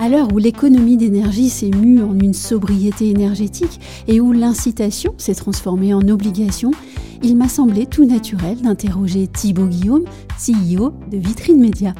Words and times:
À 0.00 0.08
l'heure 0.08 0.32
où 0.32 0.38
l'économie 0.38 0.96
d'énergie 0.96 1.48
s'est 1.48 1.72
mue 1.72 2.00
en 2.00 2.16
une 2.16 2.32
sobriété 2.32 3.10
énergétique 3.10 3.80
et 4.06 4.20
où 4.20 4.30
l'incitation 4.32 5.12
s'est 5.18 5.34
transformée 5.34 5.92
en 5.92 6.06
obligation, 6.08 6.70
il 7.24 7.36
m'a 7.36 7.48
semblé 7.48 7.84
tout 7.84 8.04
naturel 8.04 8.60
d'interroger 8.62 9.26
Thibaut 9.26 9.66
Guillaume, 9.66 10.04
CEO 10.38 10.92
de 11.10 11.18
Vitrine 11.18 11.58
Média. 11.58 11.94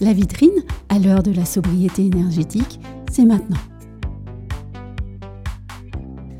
La 0.00 0.14
vitrine, 0.14 0.64
à 0.88 0.98
l'heure 0.98 1.22
de 1.22 1.30
la 1.30 1.44
sobriété 1.44 2.06
énergétique, 2.06 2.80
c'est 3.10 3.26
maintenant. 3.26 3.58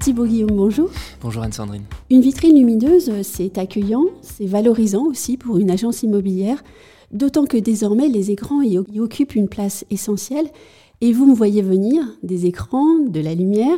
Thibaut 0.00 0.24
Guillaume, 0.24 0.56
bonjour. 0.56 0.88
Bonjour 1.20 1.42
Anne-Sandrine. 1.42 1.84
Une 2.08 2.22
vitrine 2.22 2.56
lumineuse, 2.56 3.12
c'est 3.22 3.58
accueillant, 3.58 4.06
c'est 4.22 4.46
valorisant 4.46 5.04
aussi 5.04 5.36
pour 5.36 5.58
une 5.58 5.70
agence 5.70 6.02
immobilière, 6.02 6.64
d'autant 7.12 7.44
que 7.44 7.58
désormais 7.58 8.08
les 8.08 8.30
écrans 8.30 8.62
y 8.62 8.78
occupent 8.78 9.34
une 9.34 9.48
place 9.50 9.84
essentielle. 9.90 10.48
Et 11.04 11.12
vous 11.12 11.26
me 11.26 11.34
voyez 11.34 11.62
venir, 11.62 12.04
des 12.22 12.46
écrans, 12.46 13.00
de 13.00 13.18
la 13.18 13.34
lumière. 13.34 13.76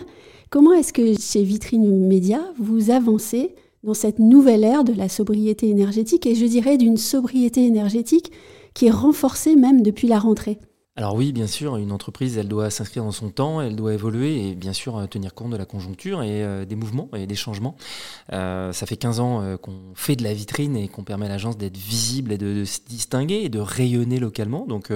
Comment 0.51 0.75
est-ce 0.75 0.93
que 0.93 1.19
chez 1.19 1.43
Vitrine 1.43 2.07
Média, 2.07 2.39
vous 2.59 2.91
avancez 2.91 3.55
dans 3.83 3.95
cette 3.95 4.19
nouvelle 4.19 4.63
ère 4.63 4.85
de 4.85 4.93
la 4.93 5.09
sobriété 5.09 5.71
énergétique, 5.71 6.27
et 6.27 6.35
je 6.35 6.45
dirais 6.45 6.77
d'une 6.77 6.99
sobriété 6.99 7.65
énergétique 7.65 8.31
qui 8.75 8.89
est 8.89 8.91
renforcée 8.91 9.57
même 9.57 9.81
depuis 9.81 10.07
la 10.07 10.19
rentrée? 10.19 10.59
Alors 10.97 11.17
oui, 11.17 11.33
bien 11.33 11.49
sûr, 11.49 11.77
une 11.77 11.91
entreprise, 11.91 12.39
elle 12.39 12.47
doit 12.47 12.71
s'inscrire 12.71 13.03
dans 13.03 13.11
son 13.11 13.29
temps, 13.29 13.61
elle 13.61 13.75
doit 13.75 13.95
évoluer 13.95 14.51
et 14.51 14.55
bien 14.55 14.73
sûr 14.73 14.97
euh, 14.97 15.07
tenir 15.07 15.35
compte 15.35 15.51
de 15.51 15.57
la 15.57 15.65
conjoncture 15.65 16.23
et 16.23 16.45
euh, 16.45 16.65
des 16.65 16.77
mouvements 16.77 17.09
et 17.17 17.27
des 17.27 17.35
changements. 17.35 17.75
Euh, 18.33 18.73
ça 18.73 18.87
fait 18.87 18.97
15 18.97 19.19
ans 19.19 19.57
qu'on 19.61 19.81
fait 19.97 20.15
de 20.15 20.23
la 20.23 20.33
vitrine 20.33 20.77
et 20.77 20.87
qu'on 20.87 21.03
permet 21.03 21.27
à 21.27 21.31
l'agence 21.31 21.59
d'être 21.59 21.77
visible 21.77 22.31
et 22.31 22.39
de, 22.39 22.65
se 22.65 22.79
distinguer 22.87 23.43
et 23.43 23.49
de 23.49 23.59
rayonner 23.59 24.21
localement. 24.21 24.67
Donc 24.67 24.93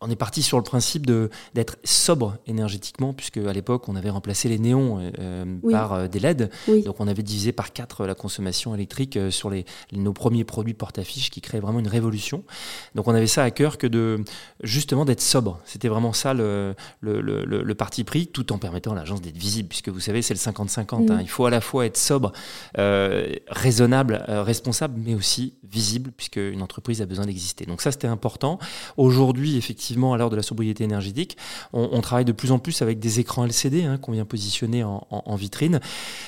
on 0.00 0.10
est 0.10 0.16
parti 0.16 0.42
sur 0.42 0.58
le 0.58 0.62
principe 0.62 1.06
de 1.06 1.30
d'être 1.54 1.78
sobre 1.84 2.36
énergétiquement, 2.46 3.12
puisque 3.12 3.38
à 3.38 3.52
l'époque 3.52 3.88
on 3.88 3.96
avait 3.96 4.10
remplacé 4.10 4.48
les 4.48 4.58
néons 4.58 5.10
euh, 5.18 5.44
par 5.70 5.92
euh, 5.94 6.08
des 6.08 6.20
LED. 6.20 6.50
Donc 6.84 7.00
on 7.00 7.08
avait 7.08 7.22
divisé 7.22 7.52
par 7.52 7.72
quatre 7.72 8.06
la 8.06 8.14
consommation 8.14 8.74
électrique 8.74 9.16
euh, 9.16 9.30
sur 9.30 9.48
les, 9.48 9.64
nos 9.92 10.12
premiers 10.12 10.44
produits 10.44 10.74
porte-affiches 10.74 11.30
qui 11.30 11.40
créaient 11.40 11.60
vraiment 11.60 11.80
une 11.80 11.88
révolution. 11.88 12.44
Donc 12.94 13.08
on 13.08 13.14
avait 13.14 13.26
ça 13.26 13.42
à 13.42 13.50
cœur 13.50 13.78
que 13.78 13.86
de 13.86 14.22
justement 14.62 15.04
d'être 15.04 15.20
sobre. 15.26 15.60
C'était 15.64 15.88
vraiment 15.88 16.12
ça 16.12 16.34
le, 16.34 16.74
le, 17.00 17.20
le, 17.20 17.44
le, 17.44 17.74
parti 17.74 18.04
pris, 18.04 18.26
tout 18.28 18.52
en 18.52 18.58
permettant 18.58 18.92
à 18.92 18.94
l'agence 18.94 19.20
d'être 19.20 19.36
visible, 19.36 19.68
puisque 19.68 19.88
vous 19.88 20.00
savez 20.00 20.22
c'est 20.22 20.34
le 20.34 20.40
50-50. 20.40 21.12
Hein. 21.12 21.18
Il 21.20 21.28
faut 21.28 21.46
à 21.46 21.50
la 21.50 21.60
fois 21.60 21.86
être 21.86 21.96
sobre, 21.96 22.32
euh, 22.78 23.32
raisonnable, 23.48 24.24
responsable, 24.28 25.00
mais 25.04 25.14
aussi 25.14 25.54
visible, 25.64 26.12
puisque 26.16 26.36
une 26.36 26.62
entreprise 26.62 27.02
a 27.02 27.06
besoin 27.06 27.26
d'exister. 27.26 27.66
Donc 27.66 27.82
ça 27.82 27.92
c'était 27.92 28.06
important. 28.06 28.58
Aujourd'hui 28.96 29.56
effectivement 29.56 30.14
à 30.14 30.18
l'heure 30.18 30.30
de 30.30 30.36
la 30.36 30.42
sobriété 30.42 30.84
énergétique, 30.84 31.36
on, 31.72 32.00
travaille 32.00 32.24
de 32.24 32.32
plus 32.32 32.52
en 32.52 32.58
plus 32.58 32.82
avec 32.82 32.98
des 32.98 33.20
écrans 33.20 33.44
LCD 33.44 33.84
hein, 33.84 33.98
qu'on 33.98 34.12
vient 34.12 34.24
positionner 34.24 34.84
en, 34.84 35.36
vitrine. 35.36 35.80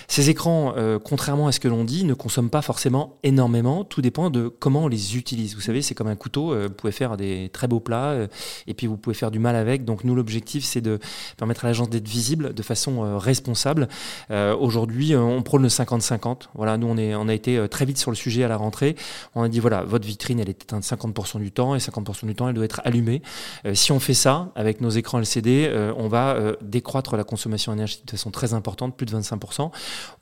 Ces 0.08 0.30
écrans, 0.30 0.74
euh, 0.76 0.98
contrairement 0.98 1.46
à 1.46 1.52
ce 1.52 1.60
que 1.60 1.68
l'on 1.68 1.84
dit, 1.84 2.04
ne 2.04 2.14
consomment 2.14 2.50
pas 2.50 2.62
forcément 2.62 3.18
énormément. 3.22 3.84
Tout 3.84 4.02
dépend 4.02 4.30
de 4.30 4.48
comment 4.48 4.84
on 4.84 4.88
les 4.88 5.16
utilise. 5.16 5.54
Vous 5.54 5.60
savez, 5.60 5.82
c'est 5.82 5.94
comme 5.94 6.08
un 6.08 6.16
couteau. 6.16 6.52
Euh, 6.52 6.66
vous 6.68 6.74
pouvez 6.74 6.92
faire 6.92 7.16
des 7.16 7.48
très 7.52 7.68
beaux 7.68 7.80
plats 7.80 8.10
euh, 8.10 8.26
et 8.66 8.74
puis 8.74 8.87
vous 8.88 8.96
pouvez 8.96 9.14
faire 9.14 9.30
du 9.30 9.38
mal 9.38 9.56
avec. 9.56 9.84
Donc 9.84 10.04
nous, 10.04 10.14
l'objectif, 10.14 10.64
c'est 10.64 10.80
de 10.80 10.98
permettre 11.36 11.64
à 11.64 11.68
l'agence 11.68 11.90
d'être 11.90 12.08
visible 12.08 12.54
de 12.54 12.62
façon 12.62 13.18
responsable. 13.18 13.88
Aujourd'hui, 14.30 15.14
on 15.16 15.42
prône 15.42 15.62
le 15.62 15.68
50-50. 15.68 16.48
Voilà, 16.54 16.76
nous, 16.76 16.88
on, 16.88 16.98
on 16.98 17.28
a 17.28 17.34
été 17.34 17.68
très 17.68 17.84
vite 17.84 17.98
sur 17.98 18.10
le 18.10 18.16
sujet 18.16 18.44
à 18.44 18.48
la 18.48 18.56
rentrée. 18.56 18.96
On 19.34 19.42
a 19.42 19.48
dit, 19.48 19.60
voilà, 19.60 19.82
votre 19.82 20.06
vitrine, 20.06 20.40
elle 20.40 20.48
est 20.48 20.62
éteinte 20.62 20.84
50% 20.84 21.38
du 21.38 21.52
temps 21.52 21.74
et 21.74 21.78
50% 21.78 22.26
du 22.26 22.34
temps, 22.34 22.48
elle 22.48 22.54
doit 22.54 22.64
être 22.64 22.80
allumée. 22.84 23.22
Euh, 23.66 23.74
si 23.74 23.92
on 23.92 24.00
fait 24.00 24.14
ça 24.14 24.50
avec 24.54 24.80
nos 24.80 24.90
écrans 24.90 25.18
LCD, 25.18 25.66
euh, 25.68 25.92
on 25.96 26.08
va 26.08 26.34
euh, 26.34 26.54
décroître 26.62 27.16
la 27.16 27.24
consommation 27.24 27.72
énergétique 27.72 28.06
de 28.06 28.10
façon 28.12 28.30
très 28.30 28.54
importante, 28.54 28.96
plus 28.96 29.06
de 29.06 29.16
25%. 29.16 29.70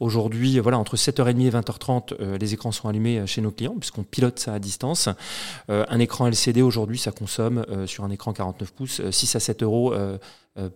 Aujourd'hui, 0.00 0.58
voilà, 0.58 0.78
entre 0.78 0.96
7h30 0.96 1.46
et 1.46 1.50
20h30, 1.50 2.36
les 2.38 2.54
écrans 2.54 2.72
sont 2.72 2.88
allumés 2.88 3.26
chez 3.26 3.40
nos 3.40 3.50
clients 3.50 3.76
puisqu'on 3.78 4.02
pilote 4.02 4.38
ça 4.38 4.54
à 4.54 4.58
distance. 4.58 5.08
un 5.68 5.98
écran 5.98 6.26
LCD 6.26 6.62
aujourd'hui, 6.62 6.98
ça 6.98 7.12
consomme 7.12 7.64
sur 7.86 8.04
un 8.04 8.10
écran 8.10 8.32
49 8.56 8.72
pouces 8.72 9.10
6 9.10 9.36
à 9.36 9.40
7 9.40 9.62
euros. 9.62 9.94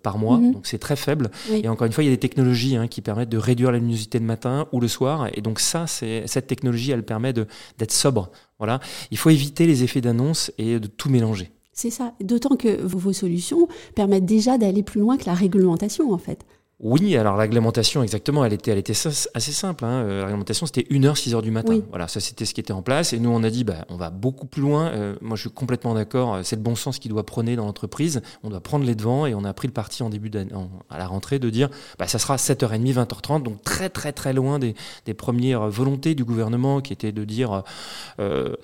par 0.02 0.18
mois, 0.18 0.36
mhm. 0.36 0.52
donc 0.52 0.66
c'est 0.66 0.78
très 0.78 0.96
faible. 0.96 1.30
Et 1.50 1.66
encore 1.66 1.86
une 1.86 1.92
fois, 1.92 2.04
il 2.04 2.08
y 2.08 2.10
a 2.10 2.14
des 2.14 2.20
technologies 2.20 2.76
hein, 2.76 2.86
qui 2.86 3.00
permettent 3.00 3.30
de 3.30 3.38
réduire 3.38 3.72
la 3.72 3.78
luminosité 3.78 4.18
le 4.18 4.26
matin 4.26 4.66
ou 4.72 4.80
le 4.80 4.88
soir. 4.88 5.28
Et 5.32 5.40
donc 5.40 5.58
ça, 5.58 5.86
cette 5.86 6.46
technologie, 6.46 6.90
elle 6.90 7.02
permet 7.02 7.32
d'être 7.32 7.92
sobre. 7.92 8.30
Voilà, 8.58 8.80
il 9.10 9.16
faut 9.16 9.30
éviter 9.30 9.66
les 9.66 9.82
effets 9.82 10.02
d'annonce 10.02 10.52
et 10.58 10.78
de 10.78 10.86
tout 10.86 11.08
mélanger. 11.08 11.50
C'est 11.72 11.88
ça. 11.88 12.12
D'autant 12.20 12.56
que 12.56 12.82
vos 12.82 13.14
solutions 13.14 13.68
permettent 13.94 14.26
déjà 14.26 14.58
d'aller 14.58 14.82
plus 14.82 15.00
loin 15.00 15.16
que 15.16 15.24
la 15.24 15.32
réglementation, 15.32 16.12
en 16.12 16.18
fait. 16.18 16.44
Oui, 16.82 17.14
alors 17.14 17.36
la 17.36 17.42
réglementation, 17.42 18.02
exactement, 18.02 18.42
elle 18.42 18.54
était, 18.54 18.70
elle 18.70 18.78
était 18.78 18.94
assez 18.94 19.52
simple. 19.52 19.84
Hein. 19.84 20.02
Euh, 20.02 20.20
la 20.20 20.26
réglementation, 20.26 20.64
c'était 20.64 20.86
1h, 20.90 21.14
6h 21.14 21.42
du 21.42 21.50
matin. 21.50 21.78
Voilà, 21.90 22.08
ça 22.08 22.20
c'était 22.20 22.46
ce 22.46 22.54
qui 22.54 22.60
était 22.60 22.72
en 22.72 22.80
place. 22.80 23.12
Et 23.12 23.18
nous, 23.18 23.28
on 23.28 23.42
a 23.42 23.50
dit, 23.50 23.64
bah, 23.64 23.84
on 23.90 23.96
va 23.96 24.08
beaucoup 24.08 24.46
plus 24.46 24.62
loin. 24.62 24.86
Euh, 24.86 25.14
moi, 25.20 25.36
je 25.36 25.42
suis 25.42 25.50
complètement 25.50 25.92
d'accord. 25.92 26.36
Euh, 26.36 26.40
c'est 26.42 26.56
le 26.56 26.62
bon 26.62 26.74
sens 26.74 26.98
qui 26.98 27.10
doit 27.10 27.26
prôner 27.26 27.54
dans 27.54 27.66
l'entreprise. 27.66 28.22
On 28.42 28.48
doit 28.48 28.60
prendre 28.60 28.86
les 28.86 28.94
devants 28.94 29.26
et 29.26 29.34
on 29.34 29.44
a 29.44 29.52
pris 29.52 29.68
le 29.68 29.74
parti 29.74 30.02
en 30.02 30.08
début 30.08 30.30
d'année, 30.30 30.52
à 30.88 30.96
la 30.96 31.06
rentrée 31.06 31.38
de 31.38 31.50
dire, 31.50 31.68
bah, 31.98 32.08
ça 32.08 32.18
sera 32.18 32.36
7h30, 32.36 32.94
20h30. 32.94 33.42
Donc 33.42 33.62
très, 33.62 33.90
très, 33.90 34.12
très 34.12 34.32
loin 34.32 34.58
des, 34.58 34.74
des 35.04 35.12
premières 35.12 35.68
volontés 35.68 36.14
du 36.14 36.24
gouvernement 36.24 36.80
qui 36.80 36.94
étaient 36.94 37.12
de 37.12 37.24
dire 37.24 37.62
euh, 38.20 38.54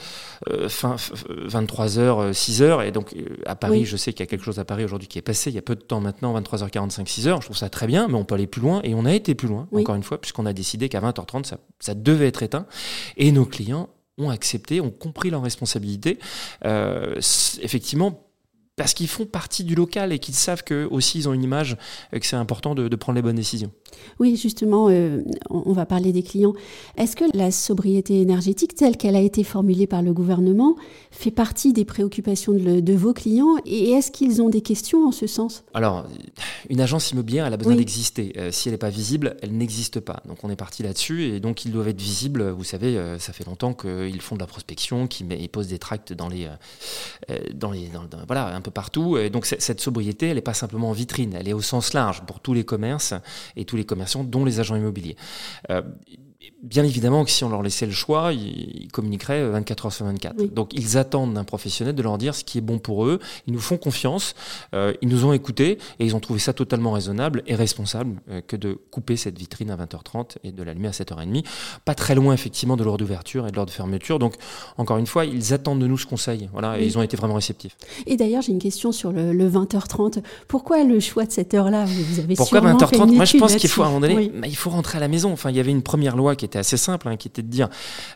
fin, 0.68 0.96
23h, 0.96 2.32
6h. 2.32 2.86
Et 2.86 2.92
donc, 2.92 3.14
à 3.44 3.56
Paris, 3.56 3.84
je 3.84 3.98
sais 3.98 4.14
qu'il 4.14 4.20
y 4.20 4.22
a 4.22 4.26
quelque 4.26 4.44
chose 4.44 4.58
à 4.58 4.64
Paris 4.64 4.84
aujourd'hui 4.84 5.06
qui 5.06 5.18
est 5.18 5.22
passé 5.22 5.50
il 5.50 5.54
y 5.54 5.58
a 5.58 5.62
peu 5.62 5.74
de 5.74 5.82
temps 5.82 6.00
maintenant, 6.00 6.38
23h45, 6.40 7.04
6h. 7.04 7.40
Je 7.40 7.44
trouve 7.44 7.56
ça 7.56 7.68
très 7.68 7.86
bien 7.86 8.05
mais 8.08 8.14
on 8.14 8.24
peut 8.24 8.34
aller 8.34 8.46
plus 8.46 8.60
loin. 8.60 8.80
Et 8.82 8.94
on 8.94 9.04
a 9.04 9.12
été 9.12 9.34
plus 9.34 9.48
loin, 9.48 9.68
encore 9.72 9.94
une 9.94 10.02
fois, 10.02 10.20
puisqu'on 10.20 10.46
a 10.46 10.52
décidé 10.52 10.88
qu'à 10.88 11.00
20h30, 11.00 11.44
ça, 11.44 11.58
ça, 11.78 11.94
devait 11.94 12.28
être 12.28 12.42
éteint. 12.42 12.66
Et 13.16 13.32
nos 13.32 13.44
clients 13.44 13.88
ont 14.18 14.30
accepté, 14.30 14.80
ont 14.80 14.90
compris 14.90 15.30
leur 15.30 15.42
responsabilité. 15.42 16.18
Euh, 16.64 17.16
effectivement, 17.62 18.25
parce 18.76 18.92
qu'ils 18.92 19.08
font 19.08 19.24
partie 19.24 19.64
du 19.64 19.74
local 19.74 20.12
et 20.12 20.18
qu'ils 20.18 20.34
savent 20.34 20.62
que 20.62 20.86
aussi 20.90 21.18
ils 21.18 21.28
ont 21.28 21.32
une 21.32 21.42
image, 21.42 21.78
et 22.12 22.20
que 22.20 22.26
c'est 22.26 22.36
important 22.36 22.74
de, 22.74 22.88
de, 22.88 22.96
prendre 22.96 23.16
les 23.16 23.22
bonnes 23.22 23.36
décisions. 23.36 23.70
Oui, 24.20 24.36
justement, 24.36 24.88
euh, 24.90 25.22
on 25.48 25.72
va 25.72 25.86
parler 25.86 26.12
des 26.12 26.22
clients. 26.22 26.52
Est-ce 26.98 27.16
que 27.16 27.24
la 27.34 27.50
sobriété 27.50 28.20
énergétique, 28.20 28.74
telle 28.74 28.98
qu'elle 28.98 29.16
a 29.16 29.20
été 29.20 29.44
formulée 29.44 29.86
par 29.86 30.02
le 30.02 30.12
gouvernement, 30.12 30.76
fait 31.10 31.30
partie 31.30 31.72
des 31.72 31.86
préoccupations 31.86 32.52
de, 32.52 32.92
vos 32.92 33.14
clients 33.14 33.56
et 33.64 33.90
est-ce 33.92 34.10
qu'ils 34.10 34.42
ont 34.42 34.48
des 34.50 34.60
questions 34.60 35.06
en 35.06 35.12
ce 35.12 35.26
sens? 35.26 35.64
Alors, 35.72 36.06
une 36.68 36.80
agence 36.80 37.10
immobilière, 37.10 37.46
elle 37.46 37.54
a 37.54 37.56
besoin 37.56 37.76
d'exister. 37.76 38.32
Euh, 38.36 38.50
si 38.52 38.68
elle 38.68 38.74
n'est 38.74 38.78
pas 38.78 38.90
visible, 38.90 39.36
elle 39.42 39.56
n'existe 39.56 40.00
pas. 40.00 40.22
Donc 40.26 40.44
on 40.44 40.50
est 40.50 40.56
parti 40.56 40.82
là-dessus 40.82 41.24
et 41.24 41.40
donc 41.40 41.64
ils 41.64 41.72
doivent 41.72 41.88
être 41.88 42.00
visibles. 42.00 42.50
Vous 42.50 42.64
savez, 42.64 42.98
euh, 42.98 43.18
ça 43.18 43.32
fait 43.32 43.44
longtemps 43.46 43.72
qu'ils 43.72 44.20
font 44.20 44.34
de 44.34 44.40
la 44.40 44.46
prospection, 44.46 45.06
qu'ils 45.06 45.48
posent 45.48 45.68
des 45.68 45.78
tracts 45.78 46.12
dans 46.12 46.28
les, 46.28 46.48
dans 47.54 47.70
les, 47.70 47.90
voilà, 48.26 48.54
un 48.54 48.60
partout. 48.70 49.16
Et 49.18 49.30
donc 49.30 49.46
cette 49.46 49.80
sobriété, 49.80 50.28
elle 50.28 50.36
n'est 50.36 50.42
pas 50.42 50.54
simplement 50.54 50.90
en 50.90 50.92
vitrine, 50.92 51.34
elle 51.38 51.48
est 51.48 51.52
au 51.52 51.62
sens 51.62 51.92
large 51.92 52.22
pour 52.26 52.40
tous 52.40 52.54
les 52.54 52.64
commerces 52.64 53.14
et 53.56 53.64
tous 53.64 53.76
les 53.76 53.84
commerçants, 53.84 54.24
dont 54.24 54.44
les 54.44 54.60
agents 54.60 54.76
immobiliers. 54.76 55.16
Euh, 55.70 55.82
bien 56.62 56.84
évidemment 56.84 57.24
que 57.24 57.30
si 57.30 57.44
on 57.44 57.48
leur 57.48 57.62
laissait 57.62 57.86
le 57.86 57.92
choix, 57.92 58.32
ils, 58.32 58.88
communiqueraient 58.92 59.48
24 59.50 59.86
heures 59.86 59.92
sur 59.92 60.06
24. 60.06 60.54
Donc 60.54 60.72
ils 60.72 60.96
attendent 60.96 61.34
d'un 61.34 61.44
professionnel 61.44 61.94
de 61.94 62.02
leur 62.02 62.18
dire 62.18 62.34
ce 62.34 62.44
qui 62.44 62.58
est 62.58 62.62
bon 62.62 62.78
pour 62.78 63.04
eux. 63.06 63.20
Ils 63.46 63.52
nous 63.52 63.60
font 63.60 63.76
confiance, 63.76 64.34
euh, 64.74 64.94
ils 65.02 65.08
nous 65.08 65.24
ont 65.24 65.32
écoutés 65.32 65.78
et 65.98 66.04
ils 66.04 66.16
ont 66.16 66.20
trouvé 66.20 66.38
ça 66.38 66.52
totalement 66.52 66.92
raisonnable 66.92 67.42
et 67.46 67.54
responsable 67.54 68.20
euh, 68.30 68.40
que 68.46 68.56
de 68.56 68.78
couper 68.90 69.16
cette 69.16 69.38
vitrine 69.38 69.70
à 69.70 69.76
20h30 69.76 70.36
et 70.44 70.52
de 70.52 70.62
l'allumer 70.62 70.88
à 70.88 70.92
7h30. 70.92 71.44
Pas 71.84 71.94
très 71.94 72.14
loin 72.14 72.32
effectivement 72.32 72.76
de 72.76 72.84
l'heure 72.84 72.96
d'ouverture 72.96 73.46
et 73.46 73.50
de 73.50 73.56
l'heure 73.56 73.66
de 73.66 73.70
fermeture. 73.70 74.18
Donc 74.18 74.34
encore 74.76 74.98
une 74.98 75.06
fois, 75.06 75.24
ils 75.24 75.52
attendent 75.52 75.80
de 75.80 75.86
nous 75.86 75.98
ce 75.98 76.06
conseil. 76.06 76.48
Voilà, 76.52 76.78
et 76.78 76.84
ils 76.84 76.98
ont 76.98 77.02
été 77.02 77.16
vraiment 77.16 77.34
réceptifs. 77.34 77.76
Et 78.06 78.16
d'ailleurs, 78.16 78.42
j'ai 78.42 78.52
une 78.52 78.58
question 78.58 78.92
sur 78.92 79.12
le, 79.12 79.46
20h30. 79.46 80.22
Pourquoi 80.48 80.84
le 80.84 81.00
choix 81.00 81.24
de 81.24 81.32
cette 81.32 81.54
heure-là? 81.54 81.84
Vous 81.84 82.18
avez 82.20 82.34
Pourquoi 82.34 82.60
20h30 82.60 83.14
Moi, 83.14 83.24
je 83.24 83.36
pense 83.38 83.56
qu'il 83.56 83.70
faut 83.70 83.82
à 83.82 83.86
un 83.86 83.90
moment 83.90 84.00
donné, 84.00 84.32
il 84.44 84.56
faut 84.56 84.70
rentrer 84.70 84.98
à 84.98 85.00
la 85.00 85.08
maison. 85.08 85.32
Enfin, 85.32 85.50
il 85.50 85.56
y 85.56 85.60
avait 85.60 85.70
une 85.70 85.82
première 85.82 86.16
loi 86.16 86.35
qui 86.36 86.44
était 86.44 86.58
assez 86.58 86.76
simple, 86.76 87.08
hein, 87.08 87.16
qui 87.16 87.28
était 87.28 87.42
de 87.42 87.48
dire, 87.48 87.68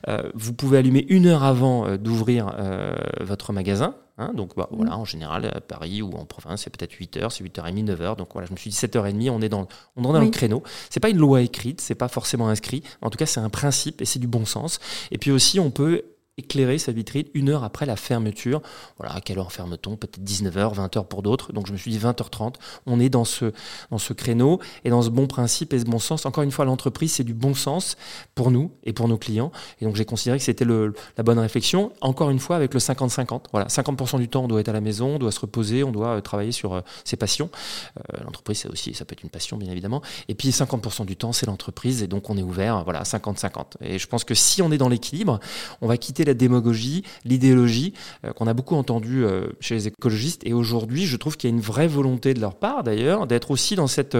euh, 0.08 0.30
vous 0.34 0.52
pouvez 0.52 0.78
allumer 0.78 1.06
une 1.08 1.26
heure 1.26 1.44
avant 1.44 1.86
euh, 1.86 1.96
d'ouvrir 1.96 2.54
euh, 2.58 2.94
votre 3.20 3.52
magasin, 3.52 3.94
Hein. 4.20 4.32
donc 4.34 4.54
bah, 4.54 4.68
voilà, 4.70 4.98
en 4.98 5.06
général, 5.06 5.46
à 5.46 5.62
Paris 5.62 6.02
ou 6.02 6.12
en 6.12 6.26
province, 6.26 6.62
c'est 6.62 6.70
peut-être 6.70 6.92
8h, 6.92 7.30
c'est 7.30 7.42
8h30, 7.42 7.86
9h. 7.86 8.16
Donc 8.16 8.28
voilà, 8.34 8.46
je 8.46 8.52
me 8.52 8.58
suis 8.58 8.68
dit 8.68 8.76
7h30, 8.76 9.30
on 9.30 9.40
est 9.40 9.48
dans, 9.48 9.66
on 9.96 10.02
est 10.02 10.12
dans 10.12 10.20
le 10.20 10.28
créneau. 10.28 10.62
C'est 10.90 11.00
pas 11.00 11.08
une 11.08 11.16
loi 11.16 11.40
écrite, 11.40 11.80
c'est 11.80 11.94
pas 11.94 12.08
forcément 12.08 12.48
inscrit. 12.48 12.82
En 13.00 13.08
tout 13.08 13.16
cas, 13.16 13.24
c'est 13.24 13.40
un 13.40 13.48
principe 13.48 14.02
et 14.02 14.04
c'est 14.04 14.18
du 14.18 14.26
bon 14.26 14.44
sens. 14.44 14.78
Et 15.10 15.16
puis 15.16 15.30
aussi, 15.30 15.58
on 15.58 15.70
peut 15.70 16.02
éclairer 16.40 16.78
sa 16.78 16.92
vitrine 16.92 17.26
une 17.34 17.48
heure 17.48 17.64
après 17.64 17.86
la 17.86 17.96
fermeture. 17.96 18.60
Voilà, 18.98 19.14
à 19.14 19.20
quelle 19.20 19.38
heure 19.38 19.52
ferme-t-on? 19.52 19.96
Peut-être 19.96 20.20
19h, 20.20 20.74
20h 20.74 21.06
pour 21.06 21.22
d'autres. 21.22 21.52
Donc 21.52 21.66
je 21.66 21.72
me 21.72 21.78
suis 21.78 21.90
dit 21.90 21.98
20h30. 21.98 22.54
On 22.86 22.98
est 23.00 23.08
dans 23.08 23.24
ce, 23.24 23.52
dans 23.90 23.98
ce 23.98 24.12
créneau 24.12 24.60
et 24.84 24.90
dans 24.90 25.02
ce 25.02 25.10
bon 25.10 25.26
principe 25.26 25.72
et 25.72 25.78
ce 25.78 25.84
bon 25.84 25.98
sens. 25.98 26.26
Encore 26.26 26.42
une 26.42 26.50
fois, 26.50 26.64
l'entreprise, 26.64 27.12
c'est 27.12 27.24
du 27.24 27.34
bon 27.34 27.54
sens 27.54 27.96
pour 28.34 28.50
nous 28.50 28.72
et 28.84 28.92
pour 28.92 29.08
nos 29.08 29.18
clients. 29.18 29.52
Et 29.80 29.84
donc 29.84 29.96
j'ai 29.96 30.04
considéré 30.04 30.38
que 30.38 30.44
c'était 30.44 30.64
la 30.64 31.22
bonne 31.22 31.38
réflexion. 31.38 31.92
Encore 32.00 32.30
une 32.30 32.38
fois, 32.38 32.56
avec 32.56 32.74
le 32.74 32.80
50-50. 32.80 33.44
Voilà, 33.52 33.66
50% 33.66 34.18
du 34.18 34.28
temps, 34.28 34.44
on 34.44 34.48
doit 34.48 34.60
être 34.60 34.68
à 34.68 34.72
la 34.72 34.80
maison, 34.80 35.16
on 35.16 35.18
doit 35.18 35.32
se 35.32 35.40
reposer, 35.40 35.84
on 35.84 35.92
doit 35.92 36.16
euh, 36.16 36.20
travailler 36.20 36.52
sur 36.52 36.74
euh, 36.74 36.80
ses 37.04 37.16
passions. 37.16 37.50
Euh, 37.98 38.24
l'entreprise, 38.24 38.58
c'est 38.58 38.68
aussi, 38.68 38.94
ça 38.94 39.04
peut 39.04 39.12
être 39.12 39.22
une 39.22 39.30
passion, 39.30 39.56
bien 39.56 39.70
évidemment. 39.70 40.02
Et 40.28 40.34
puis 40.34 40.50
50% 40.50 41.04
du 41.06 41.16
temps, 41.16 41.32
c'est 41.32 41.46
l'entreprise. 41.46 42.02
Et 42.02 42.06
donc 42.06 42.30
on 42.30 42.36
est 42.36 42.42
ouvert, 42.42 42.84
voilà, 42.84 43.02
50-50. 43.02 43.76
Et 43.80 43.98
je 43.98 44.06
pense 44.06 44.24
que 44.24 44.34
si 44.34 44.62
on 44.62 44.72
est 44.72 44.78
dans 44.78 44.88
l'équilibre, 44.88 45.40
on 45.80 45.86
va 45.86 45.96
quitter 45.96 46.24
la 46.30 46.34
démagogie, 46.34 47.02
l'idéologie 47.24 47.92
euh, 48.24 48.32
qu'on 48.32 48.46
a 48.46 48.54
beaucoup 48.54 48.76
entendu 48.76 49.24
euh, 49.24 49.48
chez 49.60 49.74
les 49.74 49.88
écologistes. 49.88 50.42
Et 50.44 50.52
aujourd'hui, 50.52 51.06
je 51.06 51.16
trouve 51.16 51.36
qu'il 51.36 51.50
y 51.50 51.52
a 51.52 51.56
une 51.56 51.62
vraie 51.62 51.88
volonté 51.88 52.34
de 52.34 52.40
leur 52.40 52.54
part, 52.54 52.82
d'ailleurs, 52.84 53.26
d'être 53.26 53.50
aussi 53.50 53.74
dans, 53.74 53.86
cette, 53.86 54.16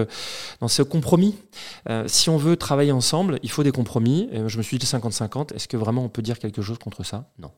dans 0.59 0.67
ce 0.67 0.83
compromis. 0.83 1.35
Euh, 1.89 2.03
si 2.07 2.29
on 2.29 2.37
veut 2.37 2.57
travailler 2.57 2.91
ensemble, 2.91 3.39
il 3.43 3.49
faut 3.49 3.63
des 3.63 3.71
compromis. 3.71 4.29
je 4.47 4.57
me 4.57 4.63
suis 4.63 4.77
dit 4.77 4.85
50-50. 4.85 5.55
Est-ce 5.55 5.67
que 5.67 5.77
vraiment 5.77 6.03
on 6.03 6.09
peut 6.09 6.21
dire 6.21 6.39
quelque 6.39 6.61
chose 6.61 6.77
contre 6.77 7.03
ça? 7.03 7.29
Non 7.39 7.51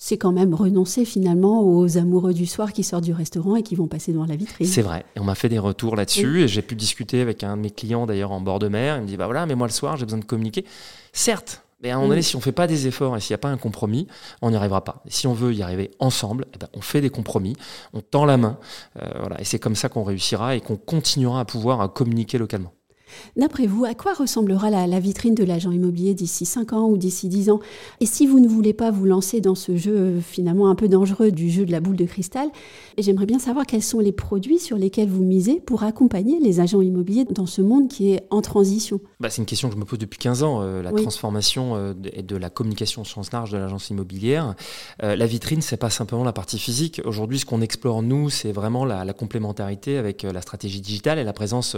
c'est 0.00 0.16
quand 0.16 0.30
même 0.30 0.54
renoncer 0.54 1.04
finalement 1.04 1.60
aux 1.62 1.98
amoureux 1.98 2.32
du 2.32 2.46
soir 2.46 2.72
qui 2.72 2.84
sortent 2.84 3.02
du 3.02 3.12
restaurant 3.12 3.56
et 3.56 3.64
qui 3.64 3.74
vont 3.74 3.88
passer 3.88 4.12
devant 4.12 4.26
la 4.26 4.36
vitrine. 4.36 4.66
C'est 4.66 4.80
vrai. 4.80 5.04
Et 5.16 5.20
on 5.20 5.24
m'a 5.24 5.34
fait 5.34 5.48
des 5.48 5.58
retours 5.58 5.96
là-dessus 5.96 6.42
et 6.42 6.48
j'ai 6.48 6.62
pu 6.62 6.76
discuter 6.76 7.20
avec 7.20 7.42
un 7.42 7.56
de 7.56 7.62
mes 7.62 7.70
clients 7.70 8.06
d'ailleurs 8.06 8.30
en 8.30 8.40
bord 8.40 8.60
de 8.60 8.68
mer. 8.68 8.96
Il 8.96 9.02
me 9.02 9.06
dit 9.08 9.16
bah 9.16 9.24
voilà, 9.24 9.44
mais 9.44 9.56
moi 9.56 9.66
le 9.66 9.72
soir 9.72 9.96
j'ai 9.96 10.04
besoin 10.04 10.20
de 10.20 10.24
communiquer. 10.24 10.64
Certes, 11.12 11.64
mais 11.80 11.90
à 11.90 11.94
un 11.94 11.96
moment 11.96 12.08
donné, 12.08 12.20
mm. 12.20 12.24
si 12.24 12.36
on 12.36 12.38
ne 12.38 12.42
fait 12.44 12.52
pas 12.52 12.66
des 12.66 12.86
efforts 12.86 13.16
et 13.16 13.20
s'il 13.20 13.32
n'y 13.32 13.36
a 13.36 13.38
pas 13.38 13.48
un 13.48 13.56
compromis, 13.56 14.06
on 14.42 14.50
n'y 14.50 14.56
arrivera 14.56 14.82
pas. 14.84 15.02
Et 15.06 15.10
si 15.10 15.26
on 15.26 15.32
veut 15.32 15.54
y 15.54 15.62
arriver 15.62 15.90
ensemble, 15.98 16.46
eh 16.54 16.58
ben, 16.58 16.68
on 16.74 16.80
fait 16.80 17.00
des 17.00 17.10
compromis, 17.10 17.56
on 17.92 18.00
tend 18.00 18.24
la 18.24 18.36
main, 18.36 18.58
euh, 19.00 19.06
voilà, 19.20 19.40
et 19.40 19.44
c'est 19.44 19.58
comme 19.58 19.76
ça 19.76 19.88
qu'on 19.88 20.04
réussira 20.04 20.56
et 20.56 20.60
qu'on 20.60 20.76
continuera 20.76 21.40
à 21.40 21.44
pouvoir 21.44 21.92
communiquer 21.92 22.38
localement. 22.38 22.72
D'après 23.36 23.66
vous, 23.66 23.84
à 23.84 23.94
quoi 23.94 24.14
ressemblera 24.14 24.70
la, 24.70 25.00
vitrine 25.00 25.34
de 25.34 25.44
l'agent 25.44 25.70
immobilier 25.70 26.14
d'ici 26.14 26.44
5 26.44 26.72
ans 26.72 26.88
ou 26.88 26.96
d'ici 26.96 27.28
10 27.28 27.50
ans? 27.50 27.60
Et 28.00 28.06
si 28.06 28.26
vous 28.26 28.40
ne 28.40 28.48
voulez 28.48 28.72
pas 28.72 28.90
vous 28.90 29.04
lancer 29.04 29.40
dans 29.40 29.54
ce 29.54 29.76
jeu 29.76 29.96
euh, 29.96 30.20
finalement 30.20 30.68
un 30.68 30.74
peu 30.74 30.88
dangereux 30.88 31.30
du 31.30 31.50
jeu 31.50 31.64
de 31.64 31.72
la 31.72 31.80
boule 31.80 31.96
de 31.96 32.04
cristal, 32.04 32.48
j'aimerais 32.96 33.26
bien 33.26 33.38
savoir 33.38 33.66
quels 33.66 33.82
sont 33.82 34.00
les 34.00 34.12
produits 34.12 34.58
sur 34.58 34.76
lesquels 34.76 35.08
vous 35.08 35.24
misez 35.24 35.60
pour 35.60 35.82
accompagner 35.82 36.40
les 36.40 36.60
agents 36.60 36.82
immobiliers 36.82 37.24
dans 37.24 37.46
ce 37.46 37.62
monde 37.62 37.88
qui 37.88 38.12
est 38.12 38.22
en 38.30 38.40
transition. 38.40 39.00
Bah, 39.20 39.30
c'est 39.30 39.42
une 39.42 39.46
question 39.46 39.68
que 39.68 39.74
je 39.74 39.80
me 39.80 39.84
pose 39.84 39.98
depuis 39.98 40.18
15 40.18 40.42
ans, 40.42 40.60
euh, 40.62 40.82
la 40.82 40.92
transformation 40.92 41.76
euh, 41.76 41.94
et 42.12 42.22
de, 42.22 42.36
la 42.36 42.50
communication 42.50 43.02
au 43.02 43.04
sens 43.04 43.32
large 43.32 43.50
de 43.50 43.58
l'agence 43.58 43.90
immobilière. 43.90 44.54
la 45.00 45.26
vitrine, 45.26 45.60
c'est 45.60 45.76
pas 45.76 45.90
simplement 45.90 46.22
la 46.22 46.32
partie 46.32 46.58
physique. 46.58 47.00
Aujourd'hui, 47.04 47.38
ce 47.38 47.44
qu'on 47.44 47.60
explore, 47.60 48.02
nous, 48.02 48.30
c'est 48.30 48.52
vraiment 48.52 48.84
la, 48.84 49.04
la, 49.04 49.12
complémentarité 49.12 49.98
avec 49.98 50.22
la 50.22 50.40
stratégie 50.40 50.80
digitale 50.80 51.18
et 51.18 51.24
la 51.24 51.32
présence 51.32 51.76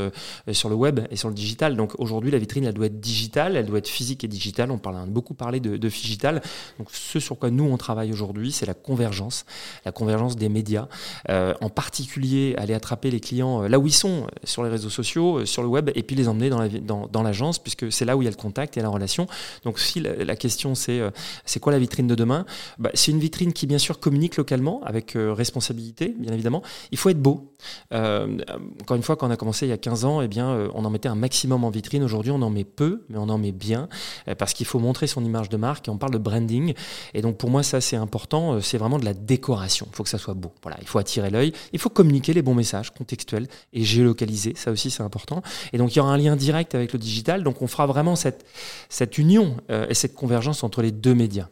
sur 0.52 0.68
le 0.68 0.74
web 0.74 1.00
et 1.10 1.16
sur 1.20 1.28
le 1.28 1.34
digital. 1.34 1.76
Donc 1.76 1.92
aujourd'hui, 1.98 2.30
la 2.30 2.38
vitrine, 2.38 2.64
elle 2.64 2.74
doit 2.74 2.86
être 2.86 3.00
digitale, 3.00 3.56
elle 3.56 3.66
doit 3.66 3.78
être 3.78 3.88
physique 3.88 4.24
et 4.24 4.28
digitale. 4.28 4.70
On 4.70 4.78
parle 4.78 4.96
a 4.96 5.06
beaucoup 5.06 5.34
parlé 5.34 5.60
de, 5.60 5.76
digital. 5.76 6.42
Donc 6.78 6.88
ce 6.90 7.20
sur 7.20 7.38
quoi 7.38 7.50
nous 7.50 7.64
on 7.64 7.76
travaille 7.76 8.12
aujourd'hui, 8.12 8.52
c'est 8.52 8.66
la 8.66 8.74
convergence, 8.74 9.44
la 9.84 9.92
convergence 9.92 10.36
des 10.36 10.48
médias. 10.48 10.88
Euh, 11.28 11.54
en 11.60 11.68
particulier, 11.68 12.54
aller 12.58 12.74
attraper 12.74 13.10
les 13.10 13.20
clients 13.20 13.64
euh, 13.64 13.68
là 13.68 13.78
où 13.78 13.86
ils 13.86 13.94
sont, 13.94 14.24
euh, 14.24 14.26
sur 14.44 14.64
les 14.64 14.70
réseaux 14.70 14.90
sociaux, 14.90 15.44
sur 15.46 15.62
le 15.62 15.68
web, 15.68 15.90
et 15.94 16.02
puis 16.02 16.16
les 16.16 16.28
emmener 16.28 16.50
dans 16.50 17.22
l'agence, 17.22 17.58
puisque 17.58 17.92
c'est 17.92 18.04
là 18.04 18.16
où 18.16 18.22
il 18.22 18.24
y 18.24 18.28
a 18.28 18.30
le 18.30 18.36
contact 18.36 18.76
et 18.76 18.80
la 18.80 18.88
relation. 18.88 19.26
Donc 19.64 19.78
si 19.78 20.00
la, 20.00 20.36
question 20.36 20.74
c'est 20.74 21.00
c'est 21.44 21.60
quoi 21.60 21.72
la 21.72 21.78
vitrine 21.78 22.06
de 22.06 22.14
demain? 22.14 22.46
Bah, 22.78 22.90
C'est 22.94 23.10
une 23.10 23.18
vitrine 23.18 23.52
qui 23.52 23.66
bien 23.66 23.78
sûr 23.78 24.00
communique 24.00 24.36
localement 24.36 24.80
avec 24.84 25.12
responsabilité, 25.16 26.14
bien 26.18 26.32
évidemment. 26.32 26.62
Il 26.92 26.98
faut 26.98 27.10
être 27.10 27.20
beau. 27.20 27.52
encore 27.90 28.96
une 28.96 29.02
fois, 29.02 29.16
quand 29.16 29.28
on 29.28 29.30
a 29.30 29.36
commencé 29.36 29.66
il 29.66 29.70
y 29.70 29.72
a 29.72 29.78
15 29.78 30.04
ans, 30.04 30.22
eh 30.22 30.28
bien, 30.28 30.70
on 30.74 30.84
en 30.84 30.90
mettait 30.90 31.08
un 31.10 31.14
maximum 31.14 31.64
en 31.64 31.70
vitrine. 31.70 32.02
Aujourd'hui, 32.02 32.32
on 32.32 32.42
en 32.42 32.50
met 32.50 32.64
peu, 32.64 33.04
mais 33.08 33.18
on 33.18 33.28
en 33.28 33.38
met 33.38 33.52
bien 33.52 33.88
euh, 34.28 34.34
parce 34.34 34.54
qu'il 34.54 34.66
faut 34.66 34.78
montrer 34.78 35.06
son 35.06 35.24
image 35.24 35.48
de 35.48 35.56
marque 35.56 35.88
et 35.88 35.90
on 35.90 35.98
parle 35.98 36.12
de 36.12 36.18
branding. 36.18 36.74
Et 37.14 37.22
donc, 37.22 37.36
pour 37.36 37.50
moi, 37.50 37.62
ça, 37.62 37.80
c'est 37.80 37.96
important. 37.96 38.54
Euh, 38.54 38.60
c'est 38.60 38.78
vraiment 38.78 38.98
de 38.98 39.04
la 39.04 39.14
décoration. 39.14 39.86
Il 39.90 39.96
faut 39.96 40.02
que 40.02 40.08
ça 40.08 40.18
soit 40.18 40.34
beau. 40.34 40.52
Voilà, 40.62 40.78
il 40.80 40.86
faut 40.86 40.98
attirer 40.98 41.30
l'œil. 41.30 41.52
Il 41.72 41.78
faut 41.78 41.90
communiquer 41.90 42.32
les 42.32 42.42
bons 42.42 42.54
messages 42.54 42.90
contextuels 42.90 43.48
et 43.72 43.84
géolocaliser. 43.84 44.54
Ça 44.56 44.70
aussi, 44.70 44.90
c'est 44.90 45.02
important. 45.02 45.42
Et 45.72 45.78
donc, 45.78 45.94
il 45.94 45.98
y 45.98 46.00
aura 46.00 46.12
un 46.12 46.18
lien 46.18 46.36
direct 46.36 46.74
avec 46.74 46.92
le 46.92 46.98
digital. 46.98 47.42
Donc, 47.42 47.62
on 47.62 47.66
fera 47.66 47.86
vraiment 47.86 48.16
cette, 48.16 48.46
cette 48.88 49.18
union 49.18 49.56
euh, 49.70 49.86
et 49.88 49.94
cette 49.94 50.14
convergence 50.14 50.64
entre 50.64 50.82
les 50.82 50.92
deux 50.92 51.14
médias. 51.14 51.48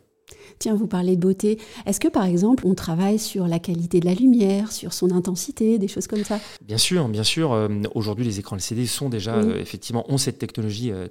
Tiens, 0.58 0.74
vous 0.74 0.86
parlez 0.86 1.16
de 1.16 1.20
beauté. 1.20 1.58
Est-ce 1.86 2.00
que 2.00 2.08
par 2.08 2.24
exemple, 2.24 2.66
on 2.66 2.74
travaille 2.74 3.18
sur 3.18 3.46
la 3.46 3.58
qualité 3.58 4.00
de 4.00 4.06
la 4.06 4.14
lumière, 4.14 4.72
sur 4.72 4.92
son 4.92 5.12
intensité, 5.12 5.78
des 5.78 5.88
choses 5.88 6.06
comme 6.06 6.24
ça? 6.24 6.40
Bien 6.62 6.78
sûr, 6.78 7.08
bien 7.08 7.22
sûr. 7.22 7.52
Euh, 7.52 7.68
aujourd'hui, 7.94 8.24
les 8.24 8.40
écrans 8.40 8.56
LCD 8.56 8.86
sont 8.86 9.08
déjà 9.08 9.36
euh, 9.36 9.60
effectivement 9.60 10.04
ont 10.08 10.18
cette 10.18 10.38
technologie 10.38 10.90
euh, 10.90 11.06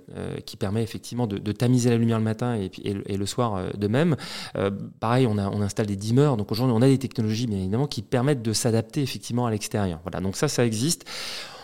qui 0.46 0.58
permet 0.58 0.84
effectivement 0.84 1.28
de, 1.28 1.52
tamiser 1.52 1.90
la 1.90 1.98
lumière 1.98 2.18
le 2.18 2.24
matin 2.24 2.56
et, 2.56 2.72
et, 2.84 3.18
le 3.18 3.26
soir 3.26 3.62
de 3.76 3.88
même. 3.88 4.16
pareil, 5.00 5.26
on, 5.26 5.38
a, 5.38 5.50
on 5.50 5.62
installe 5.62 5.88
des 5.88 5.96
dimmers. 5.96 6.36
Donc 6.38 6.52
aujourd'hui, 6.52 6.76
on 6.78 6.82
a 6.82 6.88
des 6.88 6.98
technologies 6.98 7.48
bien 7.48 7.58
évidemment 7.58 7.88
qui 7.88 8.02
permettent 8.02 8.42
de 8.42 8.54
s'adapter 8.54 9.02
effectivement 9.02 9.46
à 9.46 9.52
l'extérieur. 9.52 10.00
Voilà. 10.04 10.20
Donc 10.20 10.36
ça, 10.36 10.48
ça 10.48 10.66
existe 10.66 11.06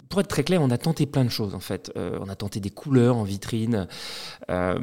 pour 0.10 0.20
être 0.20 0.28
très 0.28 0.44
clair, 0.44 0.62
on 0.62 0.70
a 0.70 0.78
tenté 0.78 1.06
plein 1.06 1.24
de 1.24 1.30
choses 1.30 1.56
en 1.56 1.60
fait. 1.60 1.92
Euh, 1.98 2.18
on 2.22 2.30
a 2.30 2.36
tenté 2.36 2.60
des 2.60 2.70
couleurs 2.70 3.18
en 3.18 3.24
vitrine. 3.24 3.88
Euh, 4.50 4.80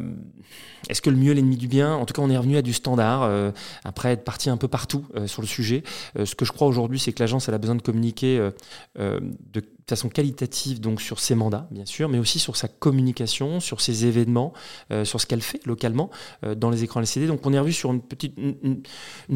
est-ce 0.89 1.03
que 1.03 1.11
le 1.11 1.17
mieux 1.17 1.33
est 1.33 1.35
l'ennemi 1.35 1.57
du 1.57 1.69
bien? 1.69 1.95
En 1.95 2.07
tout 2.07 2.15
cas, 2.15 2.23
on 2.23 2.31
est 2.31 2.37
revenu 2.37 2.57
à 2.57 2.63
du 2.63 2.73
standard, 2.73 3.23
euh, 3.23 3.51
après 3.85 4.13
être 4.13 4.25
parti 4.25 4.51
un 4.51 4.57
peu 4.57 4.69
partout 4.69 5.05
sur 5.27 5.43
le 5.43 5.49
sujet. 5.49 5.83
ce 6.25 6.35
que 6.35 6.45
je 6.45 6.53
crois 6.53 6.67
aujourd'hui, 6.67 6.99
c'est 6.99 7.13
que 7.13 7.23
l'agence 7.23 7.49
a 7.49 7.59
besoin 7.59 7.77
de 7.77 7.83
communiquer 7.83 8.51
de 8.97 9.61
façon 9.91 10.09
qualitative 10.09 10.81
donc 10.81 11.01
sur 11.01 11.21
ses 11.21 11.35
mandats, 11.35 11.69
bien 11.71 11.85
sûr, 11.85 12.09
mais 12.09 12.19
aussi 12.19 12.39
sur 12.39 12.57
sa 12.57 12.69
communication, 12.69 13.61
sur 13.61 13.81
ses 13.81 14.07
événements, 14.07 14.53
euh, 14.91 15.05
sur 15.05 15.21
ce 15.21 15.27
qu'elle 15.27 15.43
fait 15.43 15.65
localement 15.67 16.11
euh, 16.45 16.55
dans 16.55 16.71
les 16.71 16.85
écrans 16.85 17.01
LCD. 17.01 17.27
Donc 17.27 17.45
on 17.47 17.53
est 17.53 17.59
revu 17.59 17.73
sur 17.73 17.93
une 17.93 18.01
petite 18.01 18.37
une, 18.39 18.83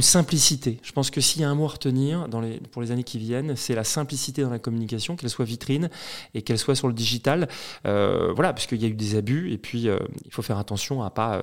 simplicité. 0.00 0.80
Je 0.82 0.92
pense 0.92 1.10
que 1.10 1.20
s'il 1.20 1.42
y 1.42 1.44
a 1.44 1.50
un 1.50 1.54
mot 1.54 1.64
à 1.64 1.68
retenir 1.68 2.28
pour 2.70 2.82
les 2.82 2.90
années 2.90 3.04
qui 3.04 3.18
viennent, 3.18 3.56
c'est 3.56 3.74
la 3.74 3.84
simplicité 3.84 4.42
dans 4.42 4.50
la 4.50 4.58
communication, 4.58 5.16
qu'elle 5.16 5.30
soit 5.30 5.44
vitrine 5.44 5.90
et 6.34 6.42
qu'elle 6.42 6.58
soit 6.58 6.74
sur 6.74 6.88
le 6.88 6.94
digital. 6.94 7.48
Euh, 7.86 8.32
voilà, 8.34 8.52
parce 8.52 8.66
qu'il 8.66 8.80
y 8.80 8.84
a 8.84 8.88
eu 8.88 8.94
des 8.94 9.16
abus 9.16 9.52
et 9.52 9.58
puis 9.58 9.86
il 10.24 10.32
faut 10.32 10.42
faire 10.42 10.58
attention 10.58 11.02
à 11.02 11.10
pas 11.10 11.42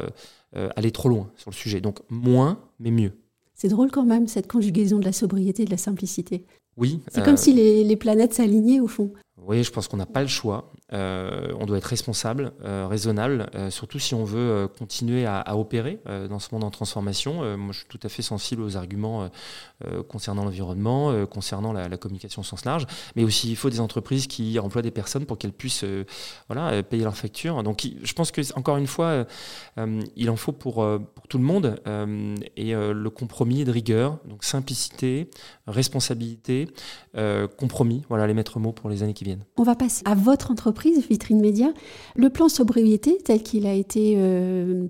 aller 0.76 0.92
trop 0.92 1.10
loin 1.10 1.32
sur 1.36 1.50
le 1.50 1.56
sujet. 1.56 1.82
Donc 1.82 2.00
moins, 2.10 2.60
mais 2.80 2.92
mieux. 2.92 3.14
C'est 3.62 3.68
drôle 3.68 3.92
quand 3.92 4.06
même, 4.06 4.28
cette 4.28 4.48
conjugaison 4.48 4.98
de 4.98 5.06
la 5.06 5.14
sobriété 5.14 5.62
et 5.62 5.66
de 5.66 5.72
la 5.72 5.78
simplicité. 5.78 6.46
Oui. 6.78 7.02
C'est 7.10 7.24
comme 7.24 7.38
si 7.38 7.54
les, 7.54 7.84
les 7.84 7.96
planètes 7.96 8.34
s'alignaient 8.34 8.80
au 8.80 8.88
fond. 8.88 9.12
Oui, 9.44 9.64
je 9.64 9.72
pense 9.72 9.88
qu'on 9.88 9.98
n'a 9.98 10.06
pas 10.06 10.22
le 10.22 10.28
choix. 10.28 10.72
Euh, 10.94 11.52
on 11.60 11.66
doit 11.66 11.78
être 11.78 11.86
responsable, 11.86 12.52
euh, 12.64 12.86
raisonnable, 12.88 13.50
euh, 13.56 13.72
surtout 13.72 13.98
si 13.98 14.14
on 14.14 14.24
veut 14.24 14.68
continuer 14.78 15.26
à, 15.26 15.58
opérer 15.58 16.00
dans 16.30 16.40
ce 16.40 16.50
monde 16.54 16.64
en 16.64 16.70
transformation. 16.70 17.58
moi, 17.58 17.72
je 17.72 17.80
suis 17.80 17.88
tout 17.88 18.00
à 18.04 18.10
fait 18.10 18.22
sensible 18.22 18.62
aux 18.62 18.78
arguments 18.78 19.30
concernant 20.08 20.46
l'environnement, 20.46 21.26
concernant 21.26 21.74
la, 21.74 21.98
communication 21.98 22.42
au 22.42 22.46
sens 22.46 22.66
large, 22.66 22.86
mais 23.16 23.24
aussi 23.24 23.50
il 23.50 23.56
faut 23.56 23.70
des 23.70 23.80
entreprises 23.80 24.28
qui 24.28 24.58
emploient 24.60 24.82
des 24.82 24.92
personnes 24.92 25.26
pour 25.26 25.38
qu'elles 25.38 25.54
puissent 25.54 25.86
voilà, 26.48 26.84
payer 26.84 27.04
leurs 27.04 27.18
factures. 27.18 27.62
Donc, 27.64 27.88
je 28.02 28.14
pense 28.14 28.32
que 28.32 28.42
encore 28.58 28.78
une 28.78 28.88
fois, 28.88 29.26
il 30.16 30.30
en 30.30 30.36
faut 30.36 30.52
pour, 30.52 30.76
pour 30.76 31.28
tout 31.28 31.38
le 31.38 31.44
monde 31.44 31.80
et 32.56 32.74
le 32.74 33.10
compromis 33.10 33.64
de 33.66 33.72
rigueur, 33.72 34.20
donc 34.26 34.44
simplicité, 34.44 35.30
responsabilité, 35.68 36.68
compromis. 37.58 38.04
Voilà 38.10 38.28
les 38.28 38.34
maîtres 38.34 38.60
mots 38.60 38.72
pour 38.72 38.90
les 38.90 39.04
années 39.04 39.14
qui 39.14 39.26
viennent. 39.26 39.31
On 39.58 39.64
va 39.64 39.76
passer 39.76 40.02
à 40.06 40.16
votre 40.16 40.52
entreprise, 40.52 41.06
Vitrine 41.10 41.42
Média. 41.42 41.74
Le 42.16 42.30
plan 42.30 42.50
sobriété, 42.50 43.18
tel 43.24 43.44
qu'il 43.44 43.66
a 43.66 43.74
été 43.74 44.16
euh, 44.18 44.88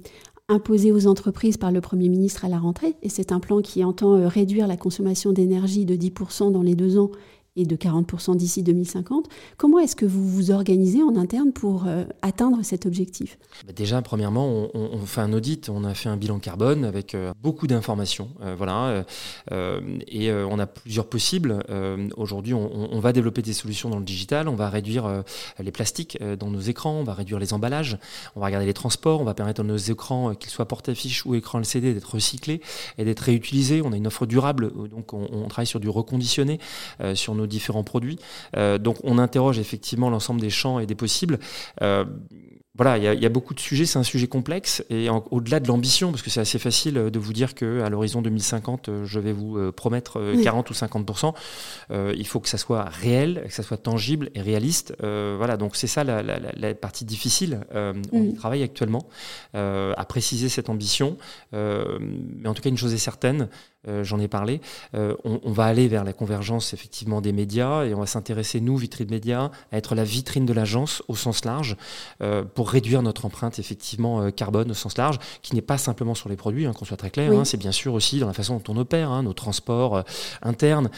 imposé 0.50 0.91
aux 0.91 1.07
entreprises 1.07 1.57
par 1.57 1.71
le 1.71 1.81
Premier 1.81 2.10
ministre 2.10 2.45
à 2.45 2.50
la 2.50 2.60
rentrée, 2.60 2.95
et 3.01 3.10
c'est 3.10 3.31
un 3.31 3.39
plan 3.39 3.62
qui 3.62 3.83
entend 3.83 4.15
euh, 4.15 4.27
réduire 4.27 4.67
la 4.67 4.77
consommation 4.77 5.31
d'énergie 5.31 5.86
de 5.86 5.95
10% 5.95 6.51
dans 6.51 6.62
les 6.62 6.75
deux 6.75 6.98
ans 6.98 7.12
et 7.58 7.65
de 7.65 7.75
40% 7.75 8.38
d'ici 8.38 8.63
2050. 8.63 9.27
Comment 9.58 9.79
est-ce 9.79 9.98
que 9.98 10.05
vous 10.05 10.25
vous 10.25 10.51
organisez 10.51 11.03
en 11.03 11.17
interne 11.17 11.51
pour 11.51 11.86
euh, 11.86 12.05
atteindre 12.22 12.60
cet 12.63 12.86
objectif? 12.86 13.38
Bah, 13.67 13.74
Déjà, 13.75 14.01
premièrement, 14.01 14.70
on, 14.74 15.05
fait 15.05 15.20
un 15.20 15.34
audit, 15.34 15.67
on 15.70 15.84
a 15.84 15.93
fait 15.93 16.08
un 16.08 16.15
bilan 16.15 16.39
carbone 16.39 16.86
avec 16.86 17.13
euh, 17.13 17.34
beaucoup 17.41 17.67
d'informations. 17.67 18.29
Euh, 18.41 18.55
voilà, 18.58 19.03
et 20.08 20.31
on 20.31 20.60
a 20.60 20.67
plusieurs 20.67 21.08
possibles. 21.08 21.63
Aujourd'hui, 22.15 22.53
on, 22.53 23.00
va 23.00 23.13
développer 23.13 23.41
des 23.41 23.53
solutions 23.53 23.89
dans 23.89 23.98
le 23.98 24.05
digital, 24.05 24.48
on 24.48 24.55
va 24.55 24.70
réduire 24.70 25.24
les 25.60 25.72
plastiques 25.72 26.17
dans 26.39 26.50
nos 26.50 26.60
écrans, 26.60 26.93
on 26.93 27.03
va 27.03 27.13
réduire 27.13 27.39
les 27.39 27.53
emballages, 27.53 27.98
on 28.36 28.39
va 28.39 28.46
regarder 28.46 28.65
les 28.65 28.74
transports, 28.74 29.22
on 29.22 29.24
va 29.24 29.34
permettre 29.34 29.62
à 29.62 29.63
nos 29.63 29.77
écrans, 29.77 30.36
qu'ils 30.36 30.51
soient 30.51 30.67
porte-affiches 30.67 31.25
ou 31.25 31.36
écran 31.36 31.60
LCD, 31.60 31.93
d'être 31.93 32.13
recyclés 32.13 32.62
et 32.98 33.05
d'être 33.05 33.22
réutilisés. 33.22 33.81
On 33.84 33.91
a 33.91 33.98
une 33.98 34.08
offre 34.08 34.25
durable, 34.25 34.72
donc 34.89 35.13
on, 35.13 35.48
travaille 35.48 35.67
sur 35.67 35.79
du 35.79 35.89
reconditionné, 35.89 36.60
sur 37.15 37.34
différents 37.48 37.83
produits. 37.83 38.19
Euh, 38.57 38.77
donc 38.77 38.98
on 39.03 39.17
interroge 39.17 39.60
effectivement 39.60 40.10
l'ensemble 40.10 40.41
des 40.41 40.50
champs 40.50 40.79
et 40.79 40.86
des 40.86 40.95
possibles. 40.95 41.39
Euh, 42.72 42.84
voilà, 42.84 42.98
il 42.98 43.22
y, 43.22 43.25
a 43.25 43.30
beaucoup 43.30 43.54
de 43.54 43.60
sujets, 43.60 43.86
c'est 43.86 44.00
un 44.00 44.04
sujet 44.04 44.28
complexe 44.28 44.84
et 44.90 45.08
au-delà 45.10 45.60
de 45.60 45.68
l'ambition, 45.68 46.12
parce 46.12 46.24
que 46.24 46.30
c'est 46.30 46.40
assez 46.40 46.60
facile 46.60 46.94
de 46.94 47.20
vous 47.20 47.34
dire 47.34 47.54
que 47.54 47.82
à 47.82 47.90
l'horizon 47.90 48.22
2050, 48.22 48.90
euh, 48.90 49.06
je 49.06 49.20
vais 49.20 49.34
vous 49.34 49.72
promettre 49.72 50.20
40 50.44 50.70
ou 50.70 50.74
50% 50.74 51.34
il 51.92 52.28
faut 52.28 52.40
que 52.40 52.50
ça 52.50 52.58
soit 52.58 52.86
réel, 52.86 53.44
que 53.48 53.54
ça 53.54 53.63
soit 53.63 53.78
tangible 53.78 54.30
et 54.36 54.42
réaliste. 54.42 54.96
voilà, 55.00 55.58
donc 55.58 55.75
c'est 55.75 55.88
ça 55.88 56.04
la, 56.04 56.74
partie 56.74 57.06
difficile. 57.06 57.62
On 57.74 58.24
y 58.24 58.34
travaille 58.34 58.63
actuellement 58.63 59.08
à 59.54 60.06
préciser 60.08 60.50
cette 60.50 60.70
ambition, 60.70 61.18
mais 61.51 62.48
en 62.48 62.54
tout 62.54 62.62
cas 62.62 62.70
une 62.70 62.78
chose 62.78 62.94
est 62.94 62.98
certaine, 62.98 63.50
euh, 63.88 64.04
j'en 64.04 64.20
ai 64.20 64.28
parlé, 64.28 64.62
euh, 64.94 65.16
on, 65.24 65.51
va 65.51 65.66
aller 65.66 65.88
vers 65.88 66.04
la 66.04 66.13
convergence 66.13 66.72
effectivement 66.72 67.20
des 67.20 67.32
médias 67.32 67.84
et 67.84 67.96
on 67.96 68.00
va 68.00 68.06
s'intéresser, 68.06 68.62
nous, 68.62 68.78
vitrine 68.78 69.10
médias, 69.10 69.50
à 69.72 69.78
être 69.78 69.96
la 69.96 70.04
vitrine 70.04 70.46
de 70.46 70.54
l'agence 70.54 71.01
au 71.08 71.16
sens 71.16 71.46
large 71.46 71.75
euh, 72.22 72.44
pour 72.44 72.61
réduire 72.70 73.01
notre 73.01 73.25
empreinte 73.25 73.60
effectivement 73.60 74.32
carbone 74.32 74.72
au 74.72 74.74
sens 74.74 74.98
large, 74.98 75.20
qui 75.41 75.56
n'est 75.56 75.62
pas 75.62 75.77
simplement 75.77 76.15
sur 76.15 76.30
les 76.30 76.36
produits, 76.36 76.65
hein, 76.65 76.74
qu'on 76.74 76.86
soit 76.86 76.98
très 76.98 77.10
clair, 77.10 77.32
hein, 77.32 77.46
c'est 77.46 77.58
bien 77.58 77.72
sûr 77.72 77.94
aussi 77.94 78.20
dans 78.20 78.27
la 78.27 78.34
façon 78.34 78.58
dont 78.58 78.74
on 78.74 78.77
opère, 78.77 79.12
hein, 79.12 79.24
nos 79.24 79.34
transports 79.34 80.03
internes, 80.41 80.89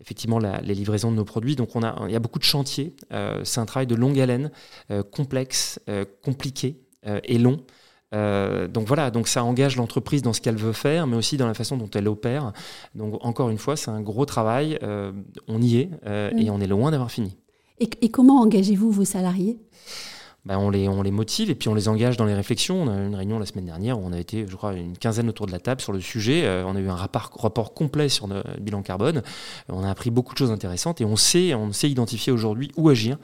effectivement 0.00 0.38
les 0.38 0.74
livraisons 0.74 1.10
de 1.10 1.16
nos 1.16 1.24
produits. 1.24 1.56
Donc 1.56 1.74
on 1.76 1.82
a, 1.82 2.04
il 2.06 2.12
y 2.12 2.16
a 2.16 2.20
beaucoup 2.20 2.38
de 2.38 2.44
chantiers. 2.44 2.94
c'est 3.42 3.60
un 3.60 3.66
travail 3.66 3.86
de 3.86 3.94
longue 3.94 4.18
haleine, 4.20 4.50
complexe, 5.12 5.80
compliqué 6.22 6.76
et 7.24 7.38
long. 7.38 7.60
Euh, 8.14 8.68
donc 8.68 8.86
voilà, 8.86 9.10
donc 9.10 9.28
ça 9.28 9.42
engage 9.44 9.76
l'entreprise 9.76 10.22
dans 10.22 10.32
ce 10.32 10.40
qu'elle 10.40 10.56
veut 10.56 10.72
faire, 10.72 11.06
mais 11.06 11.16
aussi 11.16 11.36
dans 11.36 11.46
la 11.46 11.54
façon 11.54 11.76
dont 11.76 11.90
elle 11.94 12.08
opère. 12.08 12.52
Donc 12.94 13.24
encore 13.24 13.50
une 13.50 13.58
fois, 13.58 13.76
c'est 13.76 13.90
un 13.90 14.00
gros 14.00 14.24
travail. 14.24 14.78
Euh, 14.82 15.12
on 15.48 15.60
y 15.60 15.78
est 15.78 15.90
euh, 16.06 16.30
et 16.36 16.44
mm. 16.44 16.50
on 16.50 16.60
est 16.60 16.66
loin 16.66 16.90
d'avoir 16.90 17.10
fini. 17.10 17.36
Et 17.78 18.10
comment 18.10 18.40
engagez-vous 18.40 18.90
vos 18.90 19.04
salariés? 19.04 19.58
Bah, 20.46 20.58
on, 20.58 20.68
les, 20.68 20.88
on 20.90 21.00
les 21.00 21.10
motive 21.10 21.48
et 21.48 21.54
puis 21.54 21.70
on 21.70 21.74
les 21.74 21.88
engage 21.88 22.18
dans 22.18 22.26
les 22.26 22.34
réflexions. 22.34 22.82
On 22.82 22.88
a 22.88 22.98
eu 22.98 23.06
une 23.06 23.14
réunion 23.14 23.38
la 23.38 23.46
semaine 23.46 23.64
dernière 23.64 23.98
où 23.98 24.02
on 24.04 24.12
a 24.12 24.18
été, 24.18 24.44
je 24.46 24.56
crois, 24.56 24.74
une 24.74 24.98
quinzaine 24.98 25.30
autour 25.30 25.46
de 25.46 25.52
la 25.52 25.58
table 25.58 25.80
sur 25.80 25.92
le 25.92 26.00
sujet. 26.00 26.44
Euh, 26.44 26.66
on 26.66 26.76
a 26.76 26.80
eu 26.80 26.88
un 26.88 26.94
rapport, 26.94 27.30
rapport 27.38 27.72
complet 27.72 28.10
sur 28.10 28.26
le 28.26 28.42
bilan 28.60 28.82
carbone. 28.82 29.22
On 29.70 29.82
a 29.82 29.88
appris 29.88 30.10
beaucoup 30.10 30.34
de 30.34 30.38
choses 30.38 30.50
intéressantes 30.50 31.00
et 31.00 31.06
on 31.06 31.16
sait, 31.16 31.54
on 31.54 31.72
sait 31.72 31.88
identifier 31.88 32.30
aujourd'hui 32.30 32.70
où 32.76 32.90
agir 32.90 33.16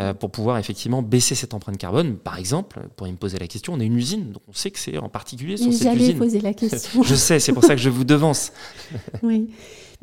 euh, 0.00 0.14
pour 0.14 0.32
pouvoir 0.32 0.58
effectivement 0.58 1.00
baisser 1.00 1.36
cette 1.36 1.54
empreinte 1.54 1.78
carbone. 1.78 2.16
Par 2.16 2.38
exemple, 2.38 2.80
pour 2.96 3.06
me 3.06 3.12
poser 3.14 3.38
la 3.38 3.46
question, 3.46 3.74
on 3.74 3.78
est 3.78 3.86
une 3.86 3.96
usine, 3.96 4.32
donc 4.32 4.42
on 4.48 4.52
sait 4.52 4.72
que 4.72 4.80
c'est 4.80 4.98
en 4.98 5.08
particulier 5.08 5.56
sur 5.56 5.72
cette 5.72 5.94
usine. 5.94 6.18
poser 6.18 6.40
la 6.40 6.54
question. 6.54 7.02
je 7.04 7.14
sais, 7.14 7.38
c'est 7.38 7.52
pour 7.52 7.62
ça 7.62 7.76
que 7.76 7.80
je 7.80 7.88
vous 7.88 8.04
devance. 8.04 8.52
oui, 9.22 9.48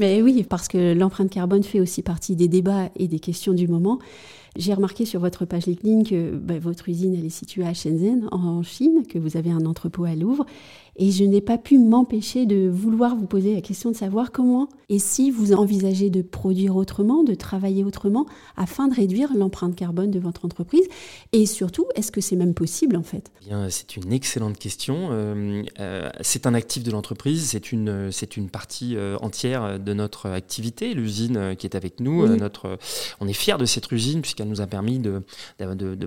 mais 0.02 0.20
oui, 0.24 0.44
parce 0.50 0.68
que 0.68 0.94
l'empreinte 0.94 1.30
carbone 1.30 1.62
fait 1.62 1.80
aussi 1.80 2.02
partie 2.02 2.36
des 2.36 2.48
débats 2.48 2.90
et 2.96 3.08
des 3.08 3.20
questions 3.20 3.54
du 3.54 3.68
moment. 3.68 4.00
J'ai 4.58 4.74
remarqué 4.74 5.06
sur 5.06 5.22
votre 5.22 5.46
page 5.46 5.66
LinkedIn 5.66 6.04
que 6.04 6.36
bah, 6.36 6.60
votre 6.60 6.90
usine 6.90 7.16
elle 7.16 7.26
est 7.26 7.30
située 7.30 7.66
à 7.66 7.74
Shenzhen, 7.74 8.28
en 8.32 8.62
Chine, 8.64 9.04
que 9.08 9.18
vous 9.18 9.38
avez 9.38 9.52
un 9.52 9.66
entrepôt 9.66 10.04
à 10.04 10.16
Louvre. 10.16 10.46
Et 10.98 11.12
je 11.12 11.24
n'ai 11.24 11.42
pas 11.42 11.58
pu 11.58 11.80
m'empêcher 11.80 12.46
de 12.46 12.70
vouloir 12.70 13.16
vous 13.16 13.26
poser 13.26 13.56
la 13.56 13.62
question 13.62 13.92
de 13.92 13.96
savoir 13.96 14.32
comment 14.32 14.68
et 14.90 15.00
si 15.00 15.32
vous 15.32 15.54
envisagez 15.54 16.10
de 16.10 16.22
produire 16.22 16.76
autrement, 16.76 17.24
de 17.24 17.34
travailler 17.34 17.86
autrement, 17.86 18.26
afin 18.58 18.90
de 18.90 18.94
réduire 18.94 19.34
l'empreinte 19.34 19.74
carbone 19.74 20.12
de 20.12 20.20
votre 20.20 20.44
entreprise. 20.44 20.84
Et 21.32 21.46
surtout, 21.46 21.86
est-ce 21.96 22.12
que 22.12 22.20
c'est 22.20 22.36
même 22.36 22.54
possible 22.54 22.98
en 22.98 23.04
fait? 23.04 23.32
Eh 23.42 23.46
Bien, 23.46 23.70
c'est 23.70 23.96
une 23.96 24.12
excellente 24.12 24.58
question. 24.58 25.08
Euh, 25.12 25.64
euh, 25.80 26.10
c'est 26.20 26.46
un 26.46 26.54
actif 26.54 26.84
de 26.84 26.92
l'entreprise, 26.92 27.52
c'est 27.52 27.72
une, 27.72 28.12
c'est 28.12 28.36
une 28.36 28.50
partie 28.50 28.98
euh, 28.98 29.18
entière 29.22 29.80
de 29.80 29.94
notre 29.94 30.30
activité, 30.30 30.94
l'usine 30.94 31.56
qui 31.58 31.66
est 31.68 31.76
avec 31.76 32.02
nous. 32.02 32.28
notre, 32.36 32.78
on 33.22 33.30
est 33.30 33.34
fiers 33.34 33.58
de 33.58 33.66
cette 33.66 33.90
usine 33.94 34.22
puisqu'elle 34.42 34.50
nous 34.50 34.62
a 34.62 34.68
permis 34.68 35.00
de, 35.00 35.24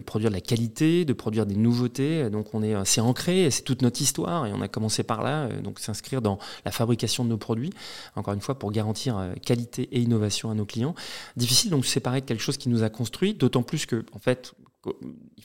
produire 0.00 0.30
de 0.30 0.34
la 0.34 0.40
qualité, 0.40 1.04
de 1.04 1.12
produire 1.12 1.46
des 1.46 1.56
nouveautés. 1.56 2.30
Donc 2.30 2.54
on 2.54 2.62
est, 2.62 2.74
c'est 2.84 3.00
ancré, 3.00 3.50
c'est 3.50 3.62
toute 3.62 3.82
notre 3.82 4.00
histoire 4.00 4.46
et 4.46 4.52
on 4.52 4.60
a 4.60 4.68
commencer 4.68 5.02
par 5.02 5.22
là, 5.22 5.44
euh, 5.44 5.60
donc 5.60 5.78
s'inscrire 5.78 6.22
dans 6.22 6.38
la 6.64 6.70
fabrication 6.70 7.24
de 7.24 7.30
nos 7.30 7.36
produits, 7.36 7.70
encore 8.16 8.34
une 8.34 8.40
fois 8.40 8.58
pour 8.58 8.72
garantir 8.72 9.18
euh, 9.18 9.34
qualité 9.44 9.88
et 9.92 10.00
innovation 10.00 10.50
à 10.50 10.54
nos 10.54 10.64
clients. 10.64 10.94
Difficile 11.36 11.70
donc 11.70 11.82
de 11.82 11.86
séparer 11.86 12.20
de 12.20 12.26
quelque 12.26 12.42
chose 12.42 12.56
qui 12.56 12.68
nous 12.68 12.82
a 12.82 12.90
construit, 12.90 13.34
d'autant 13.34 13.62
plus 13.62 13.86
que 13.86 14.04
en 14.12 14.18
fait 14.18 14.54